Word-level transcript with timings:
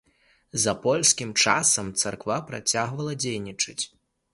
За 0.63 0.73
польскім 0.85 1.29
часам 1.45 1.93
царква 2.03 2.41
працягвала 2.51 3.13
дзейнічаць. 3.25 3.83